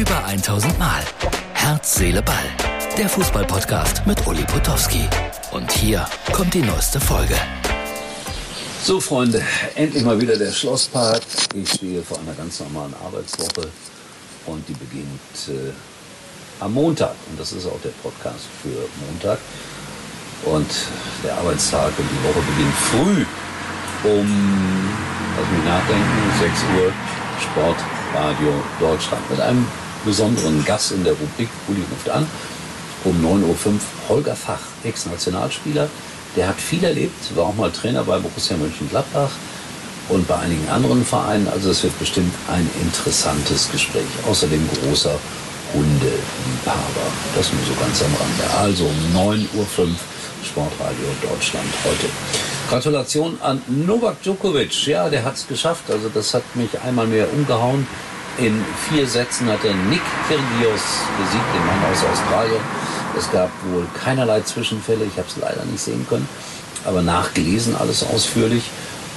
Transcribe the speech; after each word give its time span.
Über 0.00 0.24
1000 0.24 0.78
Mal. 0.78 1.04
Herz, 1.52 1.96
Seele, 1.96 2.22
Ball. 2.22 2.46
Der 2.96 3.06
Fußballpodcast 3.06 4.06
mit 4.06 4.26
Uli 4.26 4.42
Potowski. 4.44 5.06
Und 5.50 5.70
hier 5.70 6.06
kommt 6.32 6.54
die 6.54 6.62
neueste 6.62 6.98
Folge. 6.98 7.34
So, 8.82 8.98
Freunde, 8.98 9.42
endlich 9.74 10.02
mal 10.02 10.18
wieder 10.18 10.38
der 10.38 10.52
Schlosspark. 10.52 11.20
Ich 11.54 11.74
stehe 11.74 12.00
vor 12.00 12.18
einer 12.18 12.32
ganz 12.32 12.60
normalen 12.60 12.94
Arbeitswoche 13.04 13.68
und 14.46 14.66
die 14.66 14.72
beginnt 14.72 15.48
äh, 15.48 15.70
am 16.60 16.72
Montag. 16.72 17.14
Und 17.28 17.38
das 17.38 17.52
ist 17.52 17.66
auch 17.66 17.80
der 17.84 17.92
Podcast 18.02 18.46
für 18.62 18.88
Montag. 19.04 19.38
Und 20.46 20.70
der 21.22 21.36
Arbeitstag 21.36 21.92
und 21.98 22.08
die 22.08 22.26
Woche 22.26 22.42
beginnt 22.46 22.74
früh 22.74 23.26
um, 24.08 24.88
lass 25.36 25.50
mich 25.50 25.64
nachdenken, 25.66 26.40
6 26.40 26.52
Uhr 26.78 26.92
Sportradio 27.38 28.62
Deutschland 28.80 29.30
mit 29.30 29.38
einem 29.42 29.66
besonderen 30.04 30.64
Gast 30.64 30.92
in 30.92 31.04
der 31.04 31.14
Rubrik 31.14 31.48
Uli 31.68 31.82
ruft 31.90 32.10
an. 32.10 32.26
Um 33.04 33.16
9.05 33.24 33.44
Uhr 33.44 33.80
Holger 34.08 34.36
Fach, 34.36 34.60
Ex-Nationalspieler. 34.84 35.88
Der 36.36 36.48
hat 36.48 36.60
viel 36.60 36.84
erlebt, 36.84 37.34
war 37.34 37.46
auch 37.46 37.54
mal 37.54 37.70
Trainer 37.70 38.04
bei 38.04 38.18
Borussia 38.18 38.56
Mönchengladbach 38.56 39.30
und 40.10 40.28
bei 40.28 40.36
einigen 40.36 40.68
anderen 40.68 41.04
Vereinen. 41.04 41.48
Also 41.48 41.70
es 41.70 41.82
wird 41.82 41.98
bestimmt 41.98 42.34
ein 42.48 42.68
interessantes 42.82 43.70
Gespräch. 43.70 44.06
Außerdem 44.28 44.68
großer 44.82 45.18
Hundeliebhaber. 45.72 47.06
Das 47.36 47.52
nur 47.52 47.62
so 47.64 47.74
ganz 47.80 48.02
am 48.02 48.14
Rande. 48.14 48.58
Also 48.58 48.84
um 48.84 49.36
9.05 49.38 49.56
Uhr 49.56 49.66
Sportradio 50.44 51.06
Deutschland 51.22 51.66
heute. 51.84 52.06
Gratulation 52.68 53.38
an 53.42 53.62
Novak 53.66 54.22
Djokovic. 54.22 54.86
Ja, 54.86 55.08
der 55.08 55.24
hat 55.24 55.34
es 55.34 55.46
geschafft. 55.46 55.90
Also 55.90 56.08
das 56.08 56.34
hat 56.34 56.44
mich 56.54 56.80
einmal 56.80 57.06
mehr 57.06 57.32
umgehauen. 57.32 57.86
In 58.38 58.64
vier 58.88 59.06
Sätzen 59.06 59.48
hat 59.48 59.64
er 59.64 59.74
Nick 59.74 60.02
Kyrgios 60.28 60.82
besiegt, 61.18 61.54
den 61.54 61.66
Mann 61.66 61.92
aus 61.92 62.04
Australien. 62.10 62.60
Es 63.18 63.30
gab 63.30 63.50
wohl 63.72 63.86
keinerlei 64.02 64.40
Zwischenfälle. 64.40 65.04
Ich 65.04 65.18
habe 65.18 65.28
es 65.28 65.36
leider 65.36 65.64
nicht 65.64 65.80
sehen 65.80 66.06
können, 66.08 66.28
aber 66.84 67.02
nachgelesen 67.02 67.76
alles 67.76 68.02
ausführlich. 68.04 68.62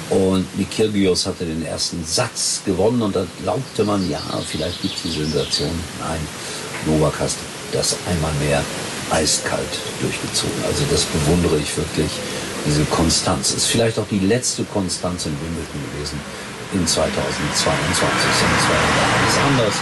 Und 0.10 0.46
Nick 0.58 0.72
Kyrgios 0.72 1.26
hatte 1.26 1.46
den 1.46 1.66
ersten 1.66 2.04
Satz 2.06 2.62
gewonnen 2.66 3.02
und 3.02 3.16
da 3.16 3.26
glaubte 3.42 3.86
man, 3.86 4.10
ja, 4.10 4.20
vielleicht 4.46 4.82
gibt 4.82 4.96
es 4.96 5.04
die 5.04 5.12
Sensation. 5.12 5.72
Nein, 6.00 6.20
Novak 6.86 7.14
hast 7.20 7.38
das 7.72 7.96
einmal 8.10 8.34
mehr 8.46 8.62
eiskalt 9.12 9.80
durchgezogen. 10.02 10.64
Also 10.68 10.84
das 10.92 11.04
bewundere 11.06 11.58
ich 11.58 11.78
wirklich, 11.78 12.12
diese 12.66 12.84
Konstanz. 12.86 13.52
Ist 13.52 13.68
vielleicht 13.68 13.98
auch 14.00 14.08
die 14.10 14.20
letzte 14.20 14.64
Konstanz 14.66 15.26
in 15.26 15.32
Wimbledon 15.32 15.82
gewesen 15.94 16.20
in 16.74 16.88
2022. 16.88 17.98
Sonst 17.98 18.66
war 18.70 18.76
ja 18.76 19.06
alles 19.18 19.38
anders. 19.48 19.76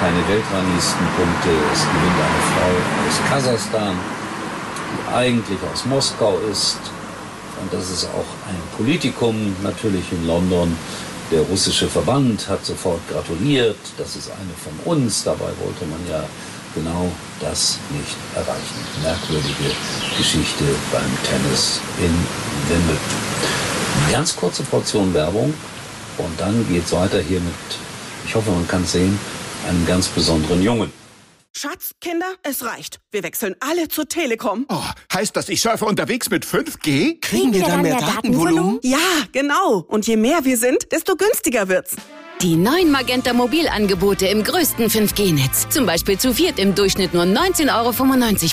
Keine 0.00 0.28
Weltranglistenpunkte. 0.28 1.50
Es 1.72 1.80
gewinnt 1.86 2.18
eine 2.18 2.42
Frau 2.50 2.72
aus 3.06 3.16
Kasachstan, 3.30 3.96
die 4.90 5.14
eigentlich 5.14 5.58
aus 5.72 5.84
Moskau 5.84 6.38
ist. 6.50 6.78
Und 7.60 7.72
das 7.72 7.90
ist 7.90 8.06
auch 8.06 8.48
ein 8.48 8.60
Politikum 8.76 9.54
natürlich 9.62 10.10
in 10.10 10.26
London. 10.26 10.76
Der 11.30 11.42
russische 11.42 11.88
Verband 11.88 12.48
hat 12.48 12.64
sofort 12.64 13.00
gratuliert. 13.08 13.78
Das 13.96 14.16
ist 14.16 14.30
eine 14.30 14.52
von 14.58 14.92
uns. 14.92 15.24
Dabei 15.24 15.50
wollte 15.62 15.86
man 15.86 16.00
ja 16.10 16.24
genau 16.74 17.10
das 17.40 17.78
nicht 17.90 18.16
erreichen. 18.34 18.80
Merkwürdige 19.02 19.70
Geschichte 20.18 20.64
beim 20.90 21.10
Tennis 21.22 21.80
in 21.98 22.12
Wimbledon. 22.68 23.00
Ganz 24.10 24.34
kurze 24.36 24.62
Portion 24.64 25.14
Werbung 25.14 25.54
und 26.24 26.40
dann 26.40 26.66
geht 26.68 26.84
es 26.84 26.92
weiter 26.92 27.20
hier 27.20 27.40
mit, 27.40 27.54
ich 28.26 28.34
hoffe, 28.34 28.50
man 28.50 28.66
kann 28.68 28.82
es 28.82 28.92
sehen, 28.92 29.18
einem 29.68 29.86
ganz 29.86 30.08
besonderen 30.08 30.62
Jungen. 30.62 30.92
Schatz, 31.54 31.92
Kinder, 32.00 32.32
es 32.42 32.64
reicht. 32.64 32.98
Wir 33.10 33.22
wechseln 33.22 33.54
alle 33.60 33.88
zur 33.88 34.08
Telekom. 34.08 34.64
Oh, 34.70 34.82
heißt 35.12 35.36
das, 35.36 35.50
ich 35.50 35.60
surfe 35.60 35.84
unterwegs 35.84 36.30
mit 36.30 36.46
5G? 36.46 37.20
Kriegen 37.20 37.52
wir 37.52 37.62
dann 37.62 37.82
mehr 37.82 37.98
Datenvolumen? 37.98 38.78
Ja, 38.82 38.98
genau. 39.32 39.84
Und 39.86 40.06
je 40.06 40.16
mehr 40.16 40.46
wir 40.46 40.56
sind, 40.56 40.90
desto 40.92 41.14
günstiger 41.14 41.68
wird's. 41.68 41.96
Die 42.40 42.56
neuen 42.56 42.90
Magenta 42.90 43.34
Mobilangebote 43.34 44.26
im 44.26 44.42
größten 44.42 44.88
5G-Netz. 44.88 45.68
Zum 45.68 45.86
Beispiel 45.86 46.18
zu 46.18 46.34
viert 46.34 46.58
im 46.58 46.74
Durchschnitt 46.74 47.14
nur 47.14 47.24
19,95 47.24 47.68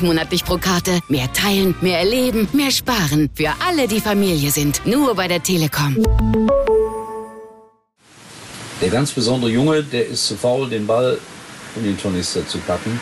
Euro 0.02 0.06
monatlich 0.08 0.46
pro 0.46 0.58
Karte. 0.58 1.00
Mehr 1.08 1.31
teilen, 1.34 1.74
mehr 1.81 2.00
erleben, 2.00 2.47
mehr 2.53 2.69
sparen. 2.69 3.31
Für 3.34 3.53
alle, 3.66 3.88
die 3.88 4.02
Familie 4.02 4.52
sind. 4.52 4.85
Nur 4.85 5.16
bei 5.16 5.28
der 5.28 5.41
Telekom. 5.41 5.97
Der 8.81 8.90
ganz 8.90 9.12
besondere 9.12 9.51
Junge, 9.51 9.84
der 9.84 10.07
ist 10.07 10.25
zu 10.25 10.38
faul, 10.38 10.69
den 10.69 10.88
Ball 10.88 11.19
in 11.75 11.84
den 11.84 12.00
Tornister 12.00 12.47
zu 12.47 12.59
packen 12.59 12.97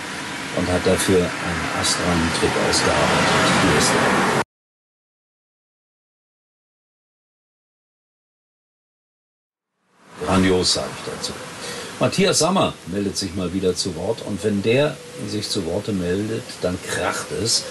und 0.57 0.67
hat 0.71 0.85
dafür 0.85 1.17
einen 1.17 1.79
astreinen 1.79 2.29
Trick 2.39 2.49
ausgearbeitet. 2.67 4.43
Grandios, 10.25 10.73
sage 10.73 10.89
ich 10.97 11.13
dazu. 11.13 11.33
Matthias 11.99 12.39
Sammer 12.39 12.73
meldet 12.87 13.15
sich 13.15 13.35
mal 13.35 13.53
wieder 13.53 13.75
zu 13.75 13.95
Wort 13.95 14.23
und 14.25 14.43
wenn 14.43 14.63
der 14.63 14.97
sich 15.27 15.47
zu 15.47 15.65
Worte 15.65 15.93
meldet, 15.93 16.43
dann 16.61 16.77
kracht 16.87 17.31
es. 17.31 17.63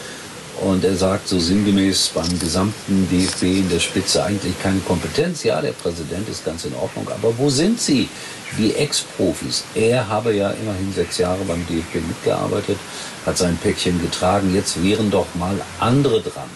Und 0.60 0.84
er 0.84 0.96
sagt 0.96 1.28
so 1.28 1.38
sinngemäß 1.38 2.12
beim 2.14 2.38
gesamten 2.38 3.06
DFB 3.10 3.42
in 3.42 3.68
der 3.68 3.78
Spitze 3.78 4.24
eigentlich 4.24 4.58
keine 4.62 4.80
Kompetenz. 4.80 5.44
Ja, 5.44 5.60
der 5.60 5.72
Präsident 5.72 6.28
ist 6.30 6.46
ganz 6.46 6.64
in 6.64 6.74
Ordnung, 6.74 7.06
aber 7.10 7.36
wo 7.36 7.50
sind 7.50 7.78
sie, 7.78 8.08
die 8.56 8.74
Ex-Profis? 8.74 9.64
Er 9.74 10.08
habe 10.08 10.34
ja 10.34 10.50
immerhin 10.50 10.92
sechs 10.94 11.18
Jahre 11.18 11.44
beim 11.44 11.66
DFB 11.66 11.96
mitgearbeitet, 12.06 12.78
hat 13.26 13.36
sein 13.36 13.58
Päckchen 13.58 14.00
getragen. 14.00 14.54
Jetzt 14.54 14.82
wären 14.82 15.10
doch 15.10 15.26
mal 15.34 15.60
andere 15.78 16.22
dran, 16.22 16.48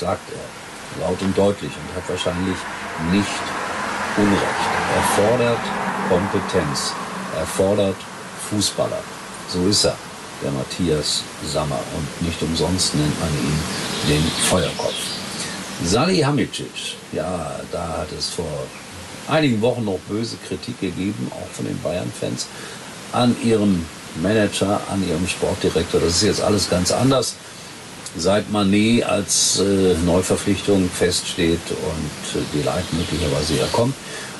sagt 0.00 0.28
er, 0.32 1.06
laut 1.06 1.20
und 1.22 1.38
deutlich 1.38 1.70
und 1.70 1.96
hat 1.96 2.08
wahrscheinlich 2.08 2.56
nicht 3.12 3.26
Unrecht. 4.16 4.42
Er 4.96 5.02
fordert 5.22 5.60
Kompetenz, 6.08 6.92
er 7.38 7.46
fordert 7.46 7.96
Fußballer. 8.50 9.02
So 9.52 9.68
ist 9.68 9.84
er 9.84 9.96
der 10.42 10.52
Matthias 10.52 11.22
Sammer. 11.46 11.80
Und 11.96 12.26
nicht 12.26 12.40
umsonst 12.42 12.94
nennt 12.94 13.20
man 13.20 13.30
ihn 13.30 13.58
den 14.08 14.22
Feuerkopf. 14.48 14.94
Salihamidzic, 15.84 16.96
ja, 17.12 17.60
da 17.70 17.98
hat 17.98 18.08
es 18.16 18.30
vor 18.30 18.46
einigen 19.28 19.60
Wochen 19.60 19.84
noch 19.84 19.98
böse 20.08 20.36
Kritik 20.48 20.80
gegeben, 20.80 21.30
auch 21.30 21.54
von 21.54 21.66
den 21.66 21.80
Bayern-Fans, 21.82 22.46
an 23.12 23.36
ihrem 23.44 23.84
Manager, 24.22 24.80
an 24.90 25.06
ihrem 25.06 25.26
Sportdirektor. 25.26 26.00
Das 26.00 26.16
ist 26.16 26.22
jetzt 26.22 26.40
alles 26.40 26.70
ganz 26.70 26.92
anders. 26.92 27.34
Seit 28.16 28.50
Manet 28.50 29.04
als 29.04 29.60
äh, 29.60 29.94
Neuverpflichtung 30.04 30.88
feststeht 30.88 31.60
und 31.70 32.40
äh, 32.40 32.44
die 32.54 32.62
Leit 32.62 32.90
möglicherweise 32.92 33.58
ja 33.58 33.66
kommt. 33.72 33.94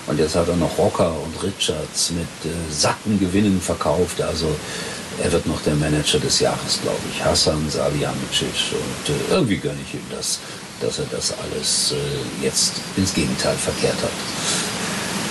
Und 0.06 0.18
jetzt 0.18 0.36
hat 0.36 0.48
er 0.48 0.56
noch 0.56 0.78
Rocker 0.78 1.12
und 1.12 1.42
Richards 1.42 2.12
mit 2.12 2.50
äh, 2.50 2.54
satten 2.72 3.18
Gewinnen 3.18 3.60
verkauft. 3.60 4.22
Also 4.22 4.54
er 5.22 5.32
wird 5.32 5.46
noch 5.46 5.62
der 5.62 5.74
Manager 5.74 6.18
des 6.18 6.40
Jahres, 6.40 6.80
glaube 6.82 7.00
ich. 7.10 7.24
Hassan 7.24 7.68
Salihamidzic. 7.68 8.72
Und 8.72 9.14
äh, 9.14 9.34
irgendwie 9.34 9.56
gönne 9.56 9.78
ich 9.86 9.94
ihm 9.94 10.04
das, 10.10 10.40
dass 10.80 10.98
er 10.98 11.06
das 11.10 11.34
alles 11.38 11.92
äh, 11.92 12.44
jetzt 12.44 12.74
ins 12.96 13.14
Gegenteil 13.14 13.56
verkehrt 13.56 13.96
hat. 14.02 14.10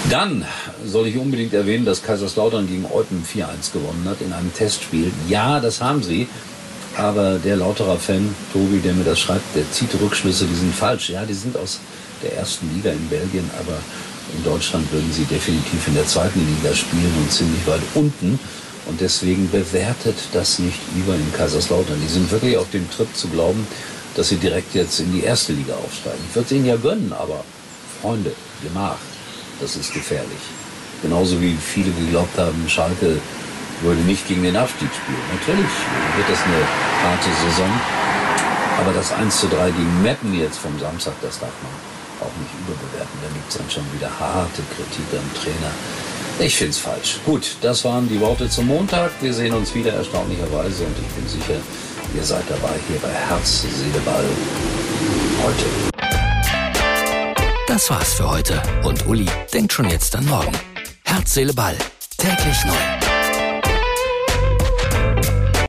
Dann 0.10 0.46
soll 0.86 1.08
ich 1.08 1.18
unbedingt 1.18 1.54
erwähnen, 1.54 1.86
dass 1.86 2.04
Kaiserslautern 2.04 2.68
gegen 2.68 2.86
Eupen 2.86 3.24
4-1 3.26 3.74
gewonnen 3.74 4.06
hat 4.08 4.22
in 4.22 4.34
einem 4.34 4.54
Testspiel. 4.54 5.12
Ja, 5.28 5.60
das 5.60 5.82
haben 5.82 6.04
sie. 6.04 6.28
Aber 6.98 7.40
der 7.40 7.58
Lauterer 7.58 7.98
Fan, 7.98 8.34
Tobi, 8.54 8.80
der 8.80 8.94
mir 8.94 9.04
das 9.04 9.20
schreibt, 9.20 9.56
der 9.56 9.70
zieht 9.72 9.90
Rückschlüsse, 10.00 10.46
die 10.46 10.56
sind 10.56 10.74
falsch. 10.74 11.10
Ja, 11.10 11.26
die 11.26 11.34
sind 11.34 11.58
aus 11.58 11.80
der 12.24 12.38
ersten 12.38 12.74
Liga 12.74 12.92
in 12.92 13.08
Belgien, 13.10 13.50
aber 13.60 13.78
in 14.36 14.44
Deutschland 14.44 14.92
würden 14.92 15.12
sie 15.12 15.26
definitiv 15.26 15.88
in 15.88 15.96
der 15.96 16.06
zweiten 16.06 16.40
Liga 16.40 16.74
spielen 16.74 17.12
und 17.18 17.32
ziemlich 17.32 17.66
weit 17.68 17.82
unten. 17.96 18.40
Und 18.88 19.02
deswegen 19.02 19.50
bewertet 19.50 20.16
das 20.34 20.60
nicht 20.60 20.80
über 20.96 21.16
in 21.16 21.34
Kaiserslautern. 21.34 22.00
Die 22.02 22.12
sind 22.12 22.30
wirklich 22.32 22.58
auf 22.58 22.70
dem 22.72 22.90
Trip 22.92 23.08
zu 23.16 23.28
glauben, 23.30 23.66
dass 24.16 24.30
sie 24.30 24.38
direkt 24.38 24.76
jetzt 24.76 25.00
in 25.00 25.12
die 25.12 25.24
erste 25.24 25.54
Liga 25.54 25.74
aufsteigen. 25.74 26.20
Ich 26.30 26.36
würde 26.36 26.46
es 26.46 26.52
ihnen 26.52 26.66
ja 26.66 26.76
gönnen, 26.76 27.12
aber 27.12 27.44
Freunde, 28.02 28.32
Gemach, 28.64 28.98
das 29.60 29.76
ist 29.76 29.94
gefährlich. 29.94 30.44
Genauso 31.02 31.42
wie 31.42 31.56
viele 31.56 31.92
geglaubt 31.92 32.38
haben, 32.38 32.64
Schalke 32.68 33.18
würde 33.82 34.02
nicht 34.02 34.28
gegen 34.28 34.44
den 34.44 34.56
Abstieg 34.56 34.90
spielen. 34.94 35.26
Natürlich 35.34 35.74
wird 36.16 36.30
das 36.30 36.42
eine 36.44 36.62
harte 37.04 37.30
Saison. 37.50 37.72
Aber 38.80 38.94
das 38.94 39.12
1 39.12 39.40
zu 39.40 39.48
3 39.48 39.72
gegen 39.72 40.02
Meppen 40.04 40.38
jetzt 40.38 40.60
vom 40.60 40.78
Samstag, 40.80 41.14
das 41.22 41.40
darf 41.40 41.54
man 41.64 41.72
auch 42.28 42.36
nicht 42.40 42.52
überbewerten. 42.60 43.20
Da 43.22 43.30
gibt 43.34 43.50
es 43.50 43.58
dann 43.58 43.70
schon 43.70 43.86
wieder 43.94 44.10
harte 44.20 44.62
Kritik 44.76 45.08
am 45.14 45.28
Trainer. 45.34 45.72
Ich 46.40 46.58
finde 46.58 46.72
es 46.72 46.78
falsch. 46.78 47.20
Gut, 47.26 47.56
das 47.62 47.86
waren 47.86 48.10
die 48.10 48.20
Worte 48.20 48.50
zum 48.50 48.68
Montag. 48.68 49.12
Wir 49.22 49.34
sehen 49.34 49.54
uns 49.54 49.74
wieder 49.74 49.94
erstaunlicherweise 49.94 50.84
und 50.84 50.96
ich 51.00 51.08
bin 51.16 51.28
sicher, 51.28 51.60
ihr 52.14 52.24
seid 52.24 52.44
dabei 52.50 52.74
hier 52.88 53.00
bei 53.00 53.10
Herz, 53.12 53.62
Seele, 53.62 54.00
Ball 54.04 54.26
heute. 55.44 55.66
Das 57.68 57.90
war's 57.90 58.14
für 58.14 58.30
heute 58.30 58.62
und 58.84 59.08
Uli 59.08 59.28
denkt 59.54 59.74
schon 59.74 59.90
jetzt 59.90 60.16
an 60.16 60.26
morgen. 60.26 60.52
Herz, 61.06 61.34
Seele, 61.34 61.54
Ball. 61.54 61.78
Täglich 62.18 62.66
neu. 62.66 63.15